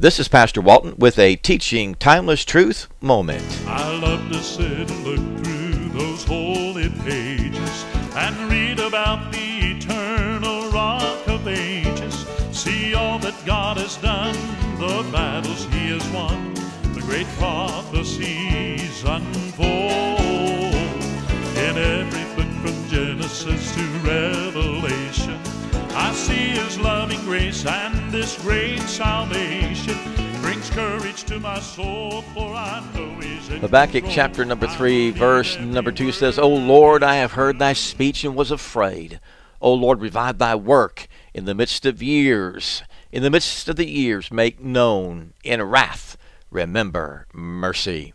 [0.00, 3.44] This is Pastor Walton with a teaching timeless truth moment.
[3.66, 10.70] I love to sit and look through those holy pages and read about the eternal
[10.70, 12.24] rock of ages.
[12.52, 14.36] See all that God has done,
[14.78, 16.54] the battles he has won,
[16.94, 19.82] the great prophecies unfold.
[21.58, 25.40] In every book from Genesis to Revelation,
[25.90, 26.97] I see his loving
[27.38, 29.96] grace and this great salvation
[30.42, 34.12] brings courage to my soul, for I know he's in Habakkuk control.
[34.12, 38.34] chapter number 3, verse number 2 says, O Lord, I have heard thy speech and
[38.34, 39.20] was afraid.
[39.60, 42.82] O Lord, revive thy work in the midst of years.
[43.12, 46.16] In the midst of the years, make known in wrath,
[46.50, 48.14] remember mercy.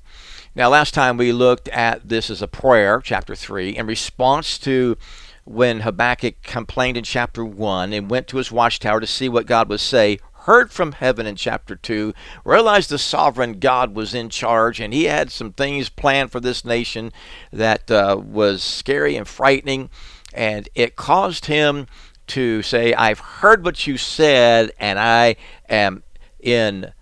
[0.53, 4.97] Now, last time we looked at this as a prayer, chapter 3, in response to
[5.45, 9.69] when Habakkuk complained in chapter 1 and went to his watchtower to see what God
[9.69, 14.79] would say, heard from heaven in chapter 2, realized the sovereign God was in charge,
[14.79, 17.11] and he had some things planned for this nation
[17.51, 19.89] that uh, was scary and frightening,
[20.33, 21.87] and it caused him
[22.27, 25.35] to say, I've heard what you said, and I
[25.69, 26.03] am
[26.39, 26.93] in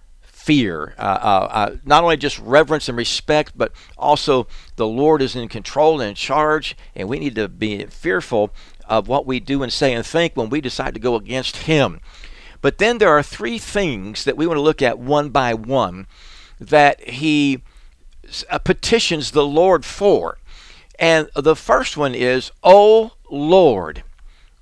[0.42, 0.96] fear.
[0.98, 5.48] Uh, uh, uh, not only just reverence and respect, but also the Lord is in
[5.48, 8.52] control and in charge, and we need to be fearful
[8.88, 12.02] of what we do and say and think when we decide to go against Him.
[12.62, 16.08] But then there are three things that we want to look at one by one
[16.60, 17.62] that he
[18.50, 20.38] uh, petitions the Lord for.
[21.00, 24.04] And the first one is, O Lord,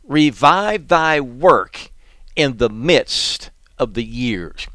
[0.03, 1.91] revive thy work
[2.35, 4.67] in the midst of the years.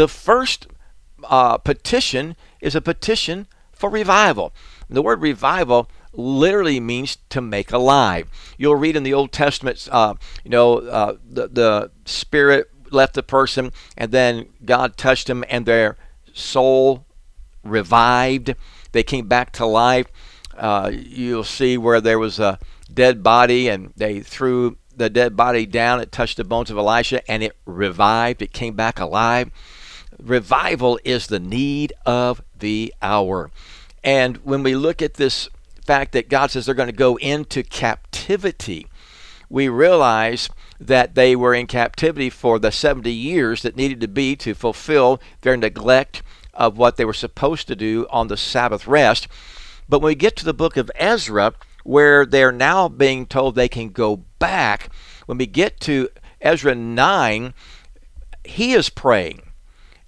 [0.00, 0.66] The first
[1.24, 4.54] uh, petition is a petition for revival.
[4.88, 8.30] The word revival literally means to make alive.
[8.56, 13.22] You'll read in the Old Testament, uh, you know, uh, the, the Spirit left the
[13.22, 15.98] person, and then God touched them, and their
[16.32, 17.04] soul
[17.62, 18.54] revived.
[18.92, 20.06] They came back to life.
[20.56, 22.58] Uh, you'll see where there was a
[22.90, 26.00] dead body, and they threw the dead body down.
[26.00, 28.40] It touched the bones of Elisha, and it revived.
[28.40, 29.50] It came back alive.
[30.22, 33.50] Revival is the need of the hour.
[34.02, 35.48] And when we look at this
[35.84, 38.86] fact that God says they're going to go into captivity,
[39.48, 40.48] we realize
[40.78, 45.20] that they were in captivity for the 70 years that needed to be to fulfill
[45.42, 46.22] their neglect
[46.54, 49.28] of what they were supposed to do on the Sabbath rest.
[49.88, 51.54] But when we get to the book of Ezra,
[51.84, 54.88] where they're now being told they can go back,
[55.26, 56.08] when we get to
[56.40, 57.54] Ezra 9,
[58.44, 59.42] he is praying.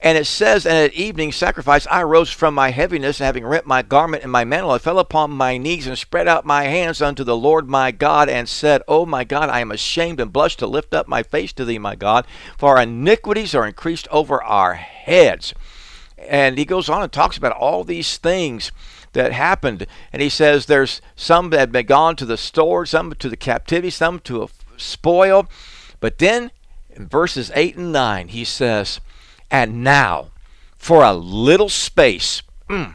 [0.03, 3.67] And it says, And at evening sacrifice I rose from my heaviness, and having rent
[3.67, 7.01] my garment and my mantle, I fell upon my knees and spread out my hands
[7.01, 10.57] unto the Lord my God, and said, O my God, I am ashamed and blush
[10.57, 12.27] to lift up my face to thee, my God,
[12.59, 15.55] for our iniquities are increased over our heads.
[16.19, 18.73] And he goes on and talks about all these things
[19.13, 19.87] that happened.
[20.13, 23.37] And he says there's some that had been gone to the store, some to the
[23.37, 25.49] captivity, some to a spoil.
[26.01, 26.51] But then
[26.91, 29.01] in verses 8 and 9, he says,
[29.53, 30.31] And now,
[30.79, 32.95] for a little space, mm,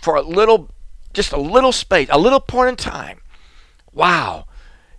[0.00, 0.70] for a little,
[1.12, 3.20] just a little space, a little point in time,
[3.92, 4.46] wow,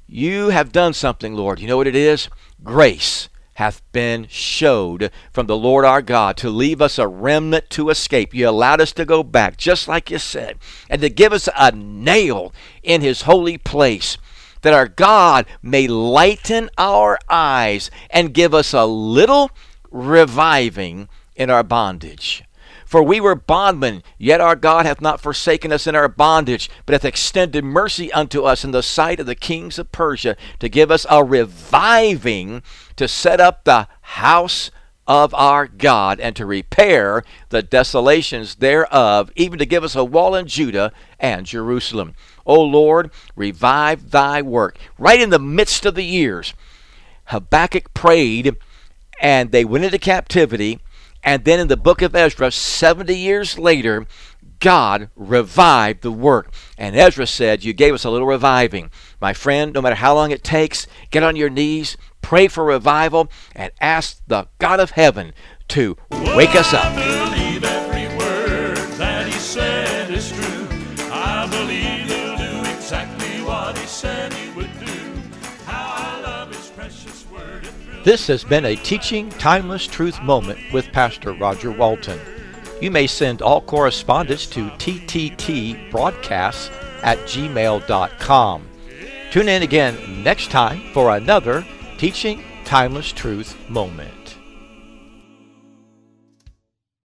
[0.05, 1.59] you have done something, Lord.
[1.59, 2.27] You know what it is?
[2.61, 7.89] Grace hath been showed from the Lord our God to leave us a remnant to
[7.89, 8.33] escape.
[8.33, 10.57] You allowed us to go back, just like you said,
[10.89, 12.53] and to give us a nail
[12.83, 14.17] in his holy place,
[14.61, 19.49] that our God may lighten our eyes and give us a little
[19.97, 22.43] reviving in our bondage.
[22.85, 26.93] For we were bondmen, yet our God hath not forsaken us in our bondage, but
[26.93, 30.89] hath extended mercy unto us in the sight of the kings of Persia, to give
[30.89, 32.63] us a reviving
[32.95, 34.71] to set up the house
[35.05, 40.35] of our God, and to repair the desolations thereof, even to give us a wall
[40.35, 42.13] in Judah and Jerusalem.
[42.45, 44.77] O Lord, revive thy work.
[44.97, 46.53] Right in the midst of the years,
[47.25, 48.55] Habakkuk prayed,
[49.21, 50.79] and they went into captivity.
[51.23, 54.05] And then in the book of Ezra, 70 years later,
[54.59, 56.53] God revived the work.
[56.77, 58.91] And Ezra said, You gave us a little reviving.
[59.21, 63.29] My friend, no matter how long it takes, get on your knees, pray for revival,
[63.55, 65.33] and ask the God of heaven
[65.69, 65.97] to
[66.35, 67.36] wake us up.
[78.07, 82.17] This has been a teaching timeless truth moment with Pastor Roger Walton.
[82.79, 86.71] You may send all correspondence to tttbroadcasts
[87.03, 88.67] at gmail.com.
[89.29, 91.65] Tune in again next time for another
[91.97, 94.26] teaching timeless truth moment.